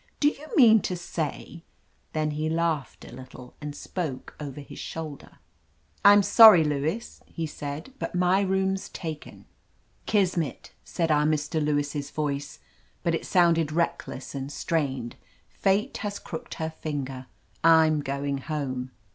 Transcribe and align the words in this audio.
"Do 0.19 0.29
you 0.29 0.47
mean 0.55 0.81
to 0.81 0.95
say 0.97 1.63
—"Then 2.13 2.31
he 2.31 2.49
laughed 2.49 3.05
a 3.05 3.13
little 3.13 3.53
and 3.61 3.75
spoke 3.75 4.33
over 4.39 4.59
his 4.59 4.79
shoulder. 4.79 5.37
"I'm 6.03 6.23
sorry, 6.23 6.63
Lewis," 6.63 7.21
he 7.27 7.45
said, 7.45 7.93
"but 7.99 8.15
my 8.15 8.41
room's 8.41 8.89
taken." 8.89 9.45
"Kismet," 10.07 10.71
said 10.83 11.11
our 11.11 11.25
Mr. 11.25 11.63
Lewis' 11.63 12.09
voice, 12.09 12.57
but 13.03 13.13
it^ 13.13 13.25
sounded 13.25 13.71
reckless 13.71 14.33
and 14.33 14.51
strained. 14.51 15.17
"Fate 15.49 15.97
has 15.97 16.17
crooked 16.17 16.55
her 16.55 16.71
finger; 16.71 17.27
I'm 17.63 17.99
going 17.99 18.39
home." 18.39 18.89